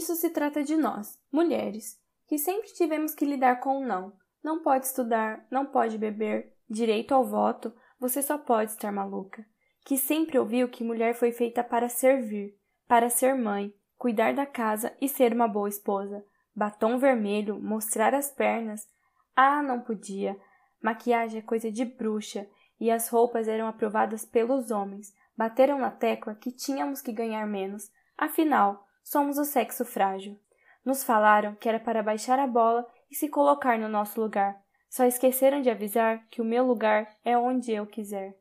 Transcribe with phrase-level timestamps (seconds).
[0.00, 4.14] Isso se trata de nós, mulheres, que sempre tivemos que lidar com o não.
[4.42, 9.44] Não pode estudar, não pode beber, direito ao voto, você só pode estar maluca.
[9.84, 12.56] Que sempre ouviu que mulher foi feita para servir,
[12.88, 16.24] para ser mãe, cuidar da casa e ser uma boa esposa.
[16.56, 18.88] Batom vermelho, mostrar as pernas.
[19.36, 20.34] Ah, não podia.
[20.82, 22.48] Maquiagem é coisa de bruxa
[22.80, 25.12] e as roupas eram aprovadas pelos homens.
[25.36, 27.90] Bateram na tecla que tínhamos que ganhar menos.
[28.16, 30.38] Afinal, somos o sexo frágil.
[30.84, 34.62] Nos falaram que era para baixar a bola e se colocar no nosso lugar.
[34.88, 38.38] Só esqueceram de avisar que o meu lugar é onde eu quiser.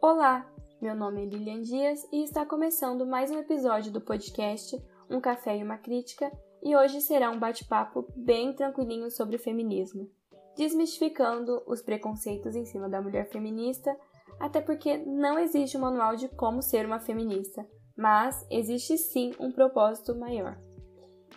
[0.00, 0.48] Olá,
[0.80, 4.80] meu nome é Lilian Dias e está começando mais um episódio do podcast
[5.10, 6.30] Um Café e uma Crítica,
[6.62, 10.08] e hoje será um bate-papo bem tranquilinho sobre feminismo,
[10.56, 13.96] desmistificando os preconceitos em cima da mulher feminista,
[14.40, 19.52] até porque não existe um manual de como ser uma feminista, mas existe sim um
[19.52, 20.58] propósito maior.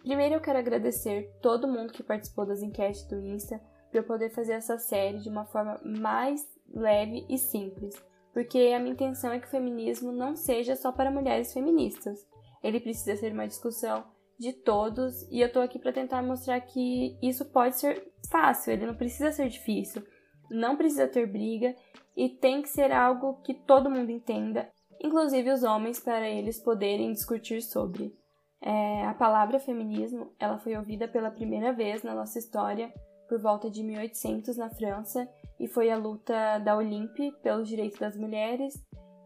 [0.01, 4.29] Primeiro eu quero agradecer todo mundo que participou das enquetes do Insta para eu poder
[4.29, 7.95] fazer essa série de uma forma mais leve e simples
[8.33, 12.25] porque a minha intenção é que o feminismo não seja só para mulheres feministas.
[12.63, 14.05] Ele precisa ser uma discussão
[14.37, 18.85] de todos e eu tô aqui para tentar mostrar que isso pode ser fácil, ele
[18.85, 20.03] não precisa ser difícil,
[20.49, 21.75] não precisa ter briga
[22.15, 24.69] e tem que ser algo que todo mundo entenda,
[25.01, 28.13] inclusive os homens, para eles poderem discutir sobre.
[28.61, 32.91] É, a palavra feminismo ela foi ouvida pela primeira vez na nossa história
[33.29, 38.17] por volta de 1800 na França e foi a luta da Olympe pelos direitos das
[38.17, 38.73] mulheres.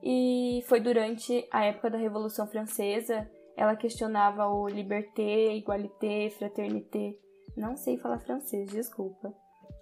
[0.04, 3.30] E foi durante a época da Revolução Francesa.
[3.56, 7.16] Ela questionava o liberté, igualité, fraternité.
[7.56, 9.34] Não sei falar francês, desculpa.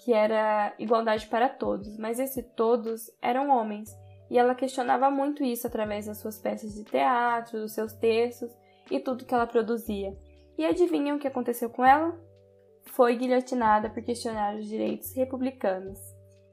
[0.03, 3.89] Que era igualdade para todos, mas esse todos eram homens.
[4.29, 8.51] E ela questionava muito isso através das suas peças de teatro, dos seus textos
[8.89, 10.17] e tudo que ela produzia.
[10.57, 12.17] E adivinham o que aconteceu com ela?
[12.93, 15.99] Foi guilhotinada por questionar os direitos republicanos.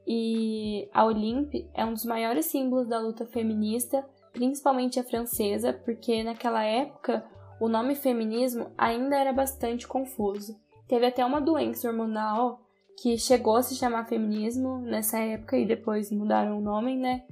[0.07, 6.23] E a Olympe é um dos maiores símbolos da luta feminista, principalmente a francesa, porque
[6.23, 7.23] naquela época
[7.59, 10.59] o nome feminismo ainda era bastante confuso.
[10.89, 12.59] Teve até uma doença hormonal
[12.99, 17.23] que chegou a se chamar feminismo nessa época e depois mudaram o nome, né?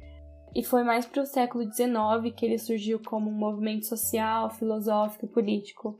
[0.55, 5.25] E foi mais para o século XIX que ele surgiu como um movimento social, filosófico
[5.25, 5.99] e político.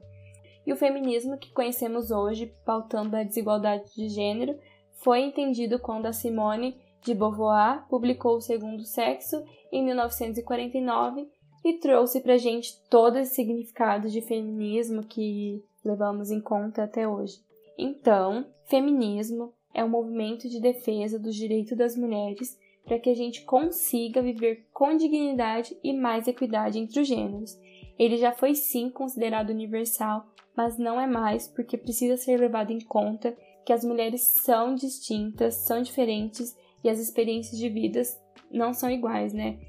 [0.67, 4.55] E o feminismo que conhecemos hoje, pautando a desigualdade de gênero,
[4.93, 11.27] foi entendido quando a Simone de Beauvoir publicou O Segundo Sexo em 1949
[11.65, 17.46] e trouxe para gente todo esse significado de feminismo que levamos em conta até hoje.
[17.77, 23.43] Então, feminismo é um movimento de defesa dos direitos das mulheres para que a gente
[23.43, 27.59] consiga viver com dignidade e mais equidade entre os gêneros.
[27.99, 32.79] Ele já foi sim considerado universal, mas não é mais porque precisa ser levado em
[32.79, 38.17] conta que as mulheres são distintas, são diferentes e as experiências de vidas
[38.49, 39.59] não são iguais, né?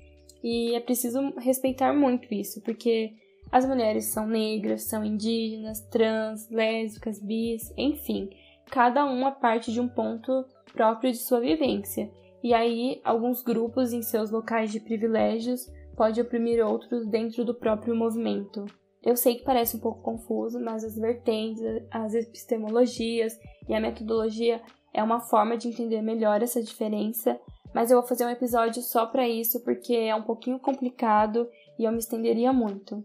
[0.43, 3.13] E é preciso respeitar muito isso, porque
[3.51, 8.29] as mulheres são negras, são indígenas, trans, lésbicas, bis, enfim,
[8.71, 12.11] cada uma parte de um ponto próprio de sua vivência.
[12.43, 15.67] E aí, alguns grupos em seus locais de privilégios
[15.97, 18.67] podem oprimir outros dentro do próprio movimento.
[19.03, 23.39] Eu sei que parece um pouco confuso, mas as vertentes, as epistemologias
[23.69, 24.61] e a metodologia
[24.93, 27.41] é uma forma de entender melhor essa diferença,
[27.75, 31.49] mas eu vou fazer um episódio só para isso porque é um pouquinho complicado
[31.79, 33.05] e eu me estenderia muito.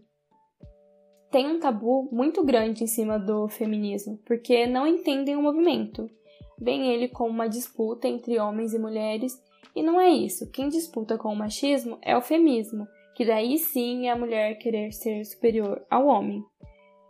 [1.34, 6.08] Tem um tabu muito grande em cima do feminismo, porque não entendem o movimento.
[6.56, 9.42] Veem ele como uma disputa entre homens e mulheres,
[9.74, 10.48] e não é isso.
[10.52, 12.86] Quem disputa com o machismo é o feminismo,
[13.16, 16.40] que daí sim é a mulher querer ser superior ao homem.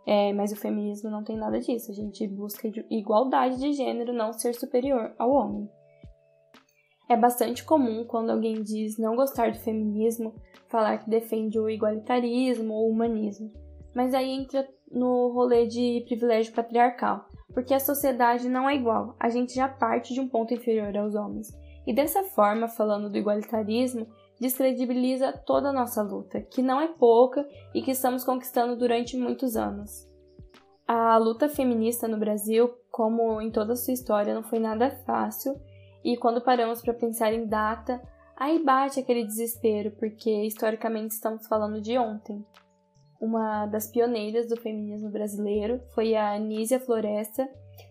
[0.07, 1.91] É, mas o feminismo não tem nada disso.
[1.91, 5.69] A gente busca igualdade de gênero, não ser superior ao homem.
[7.07, 10.33] É bastante comum quando alguém diz não gostar do feminismo
[10.67, 13.64] falar que defende o igualitarismo ou o humanismo.
[13.95, 19.29] Mas aí entra no rolê de privilégio patriarcal, porque a sociedade não é igual, a
[19.29, 21.47] gente já parte de um ponto inferior aos homens.
[21.87, 24.07] E dessa forma, falando do igualitarismo,
[24.39, 29.55] descredibiliza toda a nossa luta, que não é pouca e que estamos conquistando durante muitos
[29.55, 30.05] anos.
[30.87, 35.59] A luta feminista no Brasil, como em toda a sua história, não foi nada fácil,
[36.03, 38.01] e quando paramos para pensar em data,
[38.35, 42.45] aí bate aquele desespero, porque historicamente estamos falando de ontem.
[43.25, 47.49] Uma das pioneiras do feminismo brasileiro foi a Anísia Floresta,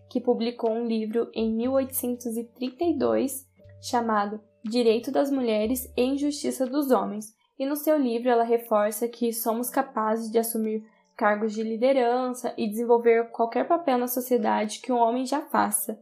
[0.09, 3.45] que publicou um livro em 1832
[3.81, 9.33] chamado Direito das Mulheres e Injustiça dos Homens, e no seu livro ela reforça que
[9.33, 10.87] somos capazes de assumir
[11.17, 15.99] cargos de liderança e desenvolver qualquer papel na sociedade que um homem já faça.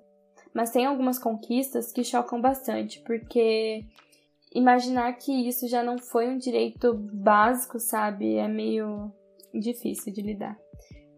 [0.54, 3.84] Mas tem algumas conquistas que chocam bastante, porque
[4.54, 9.12] imaginar que isso já não foi um direito básico, sabe, é meio
[9.60, 10.58] difícil de lidar.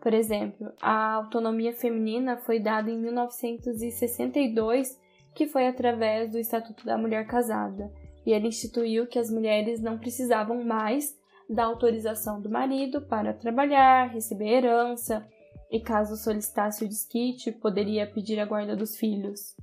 [0.01, 4.99] Por exemplo, a autonomia feminina foi dada em 1962,
[5.33, 7.91] que foi através do Estatuto da Mulher Casada,
[8.25, 11.17] e ele instituiu que as mulheres não precisavam mais
[11.49, 15.27] da autorização do marido para trabalhar, receber herança
[15.71, 19.55] e, caso solicitasse o desquite, poderia pedir a guarda dos filhos.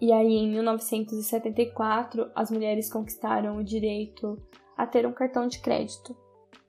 [0.00, 4.40] E aí, em 1974, as mulheres conquistaram o direito
[4.76, 6.16] a ter um cartão de crédito.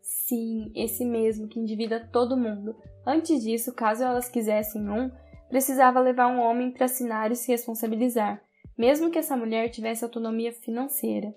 [0.01, 2.75] Sim, esse mesmo que endivida todo mundo.
[3.06, 5.12] Antes disso, caso elas quisessem um,
[5.48, 8.42] precisava levar um homem para assinar e se responsabilizar,
[8.77, 11.31] mesmo que essa mulher tivesse autonomia financeira.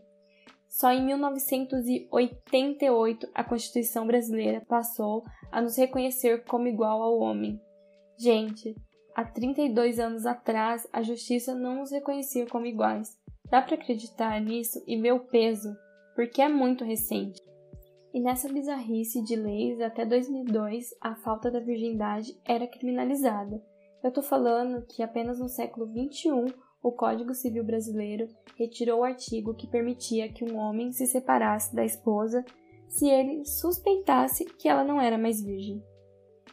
[0.69, 5.22] Só em 1988 a Constituição brasileira passou
[5.52, 7.60] a nos reconhecer como igual ao homem.
[8.19, 8.75] Gente,
[9.14, 13.17] há 32 anos atrás a justiça não nos reconhecia como iguais.
[13.50, 15.76] Dá para acreditar nisso e ver o peso,
[16.14, 17.40] porque é muito recente.
[18.14, 23.61] E nessa bizarrice de leis, até 2002, a falta da virgindade era criminalizada.
[24.05, 26.46] Eu tô falando que apenas no século 21
[26.81, 31.84] o Código Civil Brasileiro retirou o artigo que permitia que um homem se separasse da
[31.84, 32.44] esposa
[32.88, 35.82] se ele suspeitasse que ela não era mais virgem.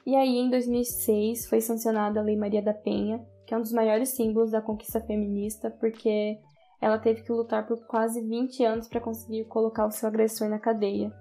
[0.04, 3.72] E aí, em 2006, foi sancionada a Lei Maria da Penha, que é um dos
[3.72, 6.40] maiores símbolos da conquista feminista, porque
[6.82, 10.58] ela teve que lutar por quase 20 anos para conseguir colocar o seu agressor na
[10.58, 11.14] cadeia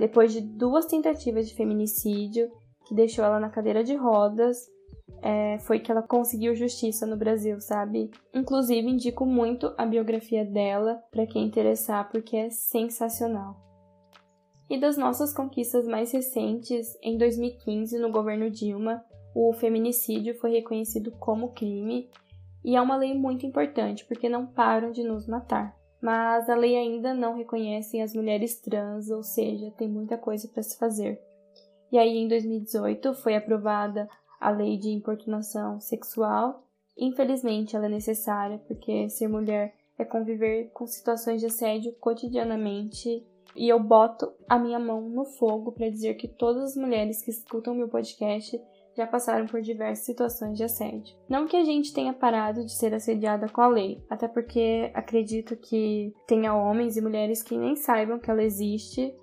[0.00, 2.50] depois de duas tentativas de feminicídio,
[2.86, 4.66] que deixou ela na cadeira de rodas,
[5.22, 8.10] é, foi que ela conseguiu justiça no Brasil, sabe?
[8.34, 13.60] Inclusive, indico muito a biografia dela para quem interessar, porque é sensacional.
[14.70, 19.04] E das nossas conquistas mais recentes, em 2015, no governo Dilma,
[19.34, 22.08] o feminicídio foi reconhecido como crime
[22.64, 26.76] e é uma lei muito importante porque não param de nos matar mas a lei
[26.76, 31.20] ainda não reconhece as mulheres trans, ou seja, tem muita coisa para se fazer.
[31.92, 34.08] E aí, em 2018, foi aprovada
[34.40, 36.64] a lei de importunação sexual.
[36.96, 43.26] Infelizmente, ela é necessária porque ser mulher é conviver com situações de assédio cotidianamente.
[43.54, 47.30] E eu boto a minha mão no fogo para dizer que todas as mulheres que
[47.30, 48.60] escutam meu podcast
[48.96, 51.16] já passaram por diversas situações de assédio.
[51.28, 55.56] Não que a gente tenha parado de ser assediada com a lei, até porque acredito
[55.56, 59.14] que tenha homens e mulheres que nem saibam que ela existe,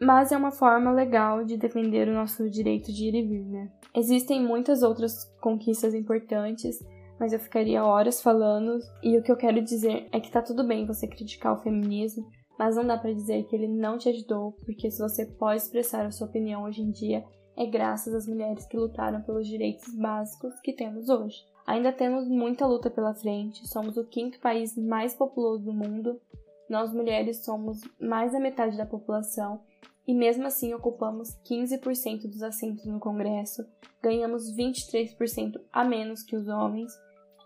[0.00, 3.70] mas é uma forma legal de defender o nosso direito de ir e vir, né?
[3.94, 6.78] Existem muitas outras conquistas importantes,
[7.18, 10.66] mas eu ficaria horas falando, e o que eu quero dizer é que tá tudo
[10.66, 12.26] bem você criticar o feminismo,
[12.58, 16.04] mas não dá para dizer que ele não te ajudou, porque se você pode expressar
[16.04, 17.24] a sua opinião hoje em dia,
[17.56, 21.44] é graças às mulheres que lutaram pelos direitos básicos que temos hoje.
[21.66, 26.20] Ainda temos muita luta pela frente, somos o quinto país mais populoso do mundo,
[26.68, 29.60] nós mulheres somos mais da metade da população
[30.06, 33.64] e mesmo assim ocupamos 15% dos assentos no Congresso,
[34.02, 36.92] ganhamos 23% a menos que os homens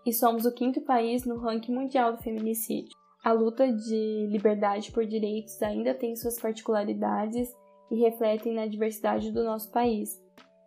[0.05, 2.91] e somos o quinto país no ranking mundial do feminicídio.
[3.23, 7.55] A luta de liberdade por direitos ainda tem suas particularidades
[7.91, 10.19] e refletem na diversidade do nosso país.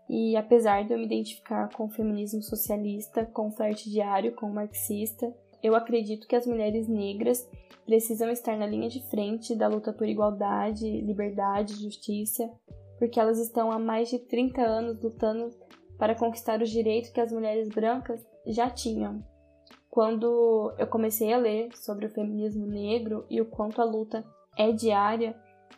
[0.08, 4.46] E apesar de eu me identificar com o feminismo socialista, com o flerte diário, com
[4.46, 7.48] o marxista, eu acredito que as mulheres negras
[7.86, 12.50] precisam estar na linha de frente da luta por igualdade, liberdade, justiça,
[12.98, 15.50] porque elas estão há mais de 30 anos lutando
[15.98, 19.24] para conquistar os direitos que as mulheres brancas já tinham.
[19.88, 24.24] Quando eu comecei a ler sobre o feminismo negro e o quanto a luta
[24.58, 25.34] é diária,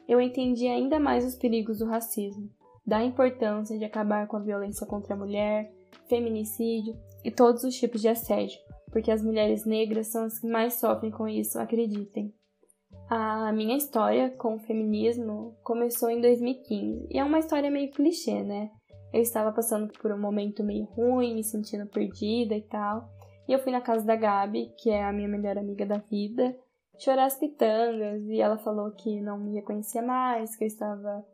[0.08, 2.48] eu entendi ainda mais os perigos do racismo,
[2.86, 5.72] da importância de acabar com a violência contra a mulher,
[6.08, 8.58] feminicídio e todos os tipos de assédio,
[8.92, 12.32] porque as mulheres negras são as que mais sofrem com isso, acreditem.
[13.08, 18.42] A minha história com o feminismo começou em 2015 e é uma história meio clichê,
[18.42, 18.70] né?
[19.12, 23.08] Eu estava passando por um momento meio ruim, me sentindo perdida e tal.
[23.48, 26.56] E eu fui na casa da Gabi, que é a minha melhor amiga da vida,
[26.98, 31.24] chorar as pitangas e ela falou que não me reconhecia mais, que eu estava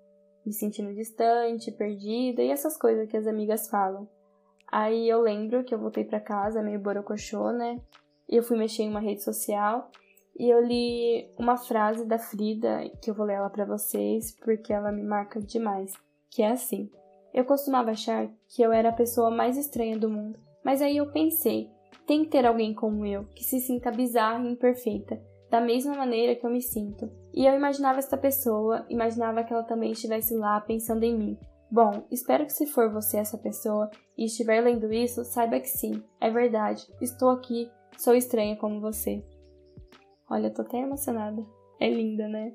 [0.44, 4.08] me sentindo distante, perdida e essas coisas que as amigas falam.
[4.70, 7.80] Aí eu lembro que eu voltei para casa meio borocochô, né?
[8.28, 9.90] E eu fui mexer em uma rede social
[10.38, 14.72] e eu li uma frase da Frida, que eu vou ler ela para vocês porque
[14.72, 15.92] ela me marca demais,
[16.30, 16.90] que é assim:
[17.34, 21.12] Eu costumava achar que eu era a pessoa mais estranha do mundo, mas aí eu
[21.12, 21.68] pensei,
[22.06, 26.34] Tem que ter alguém como eu, que se sinta bizarra e imperfeita, da mesma maneira
[26.34, 27.12] que eu me sinto.
[27.34, 31.38] E eu imaginava esta pessoa, imaginava que ela também estivesse lá pensando em mim.
[31.70, 36.02] Bom, espero que se for você essa pessoa e estiver lendo isso, saiba que sim,
[36.18, 36.86] é verdade.
[37.02, 39.22] Estou aqui, sou estranha como você.
[40.30, 41.44] Olha, tô até emocionada.
[41.78, 42.54] É linda, né?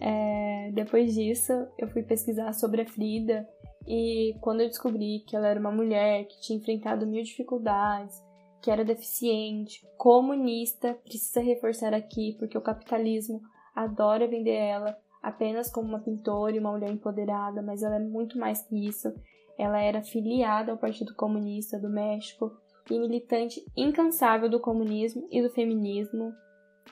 [0.00, 3.44] É, depois disso, eu fui pesquisar sobre a Frida
[3.88, 8.22] e quando eu descobri que ela era uma mulher que tinha enfrentado mil dificuldades,
[8.66, 13.40] que era deficiente, comunista, precisa reforçar aqui, porque o capitalismo
[13.72, 18.36] adora vender ela apenas como uma pintora e uma mulher empoderada, mas ela é muito
[18.36, 19.14] mais que isso.
[19.56, 22.50] Ela era filiada ao Partido Comunista do México
[22.90, 26.32] e militante incansável do comunismo e do feminismo.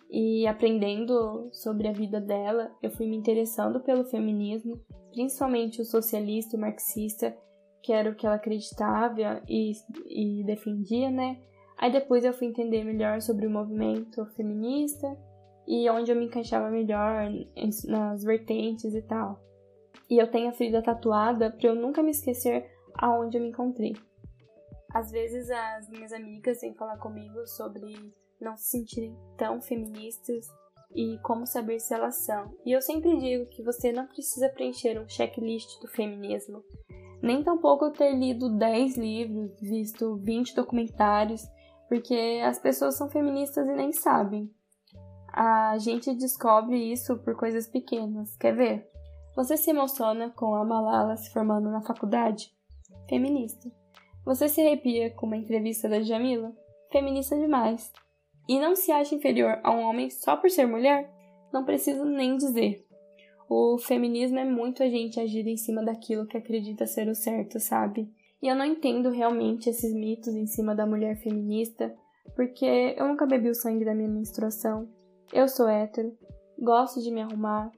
[0.09, 6.55] E aprendendo sobre a vida dela, eu fui me interessando pelo feminismo, principalmente o socialista
[6.55, 7.37] e o marxista,
[7.83, 9.73] que era o que ela acreditava e,
[10.09, 11.37] e defendia, né?
[11.77, 15.17] Aí depois eu fui entender melhor sobre o movimento feminista
[15.67, 17.31] e onde eu me encaixava melhor
[17.87, 19.41] nas vertentes e tal.
[20.09, 23.95] E eu tenho a ferida tatuada para eu nunca me esquecer aonde eu me encontrei.
[24.93, 30.47] Às vezes as minhas amigas vêm falar comigo sobre não se sentirem tão feministas
[30.95, 32.57] e como saber se elas são.
[32.65, 36.63] E eu sempre digo que você não precisa preencher um checklist do feminismo,
[37.21, 41.43] nem tampouco ter lido 10 livros, visto 20 documentários
[41.89, 44.51] porque as pessoas são feministas e nem sabem.
[45.29, 48.37] A gente descobre isso por coisas pequenas.
[48.37, 48.91] Quer ver?
[49.35, 52.53] Você se emociona com a Malala se formando na faculdade?
[53.09, 53.69] Feminista.
[54.25, 56.53] Você se arrepia com uma entrevista da Jamila?
[56.93, 57.93] Feminista demais.
[58.49, 61.13] E não se acha inferior a um homem só por ser mulher?
[61.53, 62.87] Não preciso nem dizer.
[63.49, 67.59] O feminismo é muito a gente agir em cima daquilo que acredita ser o certo,
[67.59, 68.09] sabe?
[68.43, 71.95] E eu não entendo realmente esses mitos em cima da mulher feminista,
[72.37, 74.89] porque eu nunca bebi o sangue da minha menstruação.
[75.33, 76.13] Eu sou hétero,
[76.59, 77.71] gosto de me arrumar,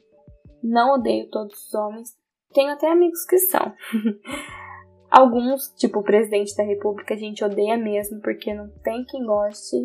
[0.63, 2.17] não odeio todos os homens,
[2.53, 3.73] tenho até amigos que são.
[5.11, 9.77] Alguns, tipo o presidente da república, a gente odeia mesmo, porque não tem quem goste.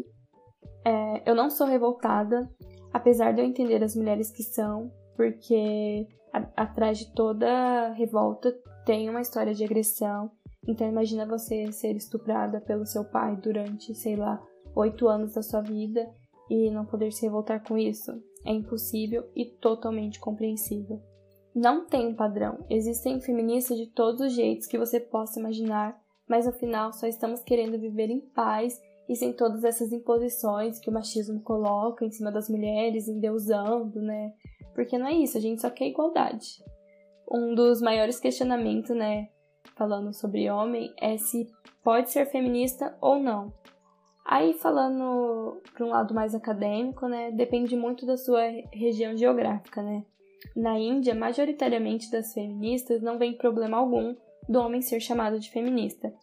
[0.83, 2.49] É, eu não sou revoltada,
[2.91, 8.51] apesar de eu entender as mulheres que são, porque a, atrás de toda revolta
[8.85, 10.31] tem uma história de agressão
[10.67, 14.41] então imagina você ser estuprada pelo seu pai durante, sei lá,
[14.75, 16.07] oito anos da sua vida
[16.49, 18.11] e não poder se revoltar com isso.
[18.45, 21.01] É impossível e totalmente compreensível.
[21.53, 22.65] Não tem um padrão.
[22.69, 27.41] Existem feministas de todos os jeitos que você possa imaginar, mas no final só estamos
[27.43, 32.31] querendo viver em paz e sem todas essas imposições que o machismo coloca em cima
[32.31, 34.33] das mulheres, endeusando, né?
[34.73, 36.63] Porque não é isso, a gente só quer igualdade.
[37.29, 39.27] Um dos maiores questionamentos, né,
[39.75, 41.47] falando sobre homem é se
[41.83, 43.53] pode ser feminista ou não.
[44.25, 50.05] Aí falando para um lado mais acadêmico, né, depende muito da sua região geográfica, né?
[50.55, 54.15] Na Índia, majoritariamente das feministas não vem problema algum
[54.47, 56.13] do homem ser chamado de feminista.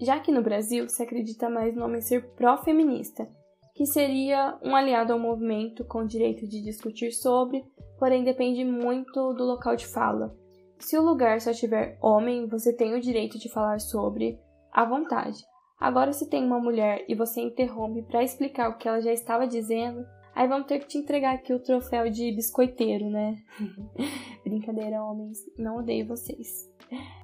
[0.00, 3.28] Já que no Brasil se acredita mais no homem ser pró-feminista,
[3.74, 7.64] que seria um aliado ao movimento com direito de discutir sobre,
[7.98, 10.34] porém depende muito do local de fala.
[10.78, 14.38] Se o lugar só tiver homem, você tem o direito de falar sobre
[14.72, 15.44] à vontade.
[15.78, 19.46] Agora, se tem uma mulher e você interrompe para explicar o que ela já estava
[19.46, 23.36] dizendo, aí vamos ter que te entregar aqui o troféu de biscoiteiro, né?
[24.44, 26.70] Brincadeira, homens, não odeio vocês.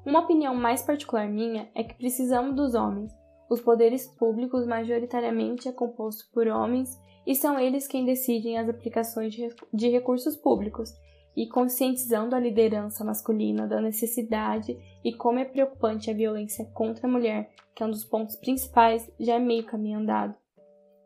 [0.04, 3.12] Uma opinião mais particular minha é que precisamos dos homens.
[3.48, 9.34] Os poderes públicos majoritariamente é composto por homens e são eles quem decidem as aplicações
[9.72, 10.92] de recursos públicos
[11.36, 17.10] e conscientizando a liderança masculina da necessidade e como é preocupante a violência contra a
[17.10, 20.34] mulher, que é um dos pontos principais, já é meio caminho andado.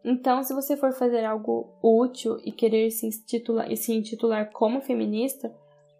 [0.04, 5.52] Então, se você for fazer algo útil e querer se intitular, se intitular como feminista,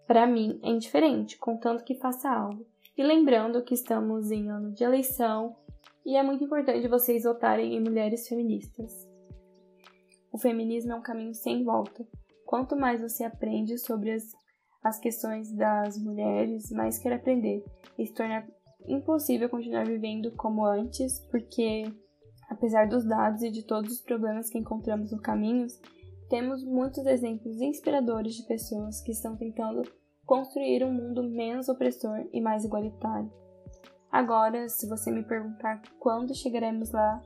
[0.07, 2.65] para mim é indiferente, contanto que faça algo.
[2.97, 5.57] E lembrando que estamos em ano de eleição
[6.05, 9.09] e é muito importante vocês votarem em mulheres feministas.
[10.33, 12.07] O feminismo é um caminho sem volta
[12.47, 14.23] Quanto mais você aprende sobre as,
[14.83, 17.65] as questões das mulheres, mais quer aprender.
[17.99, 18.47] E se torna
[18.87, 21.85] impossível continuar vivendo como antes, porque,
[22.49, 25.67] apesar dos dados e de todos os problemas que encontramos no caminho,
[26.31, 29.83] temos muitos exemplos inspiradores de pessoas que estão tentando
[30.25, 33.31] construir um mundo menos opressor e mais igualitário.
[34.11, 37.21] Agora, se você me perguntar quando chegaremos lá,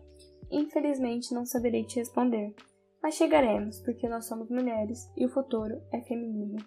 [0.51, 2.55] infelizmente não saberei te responder.
[3.03, 6.59] Mas chegaremos, porque nós somos mulheres e o futuro é feminino.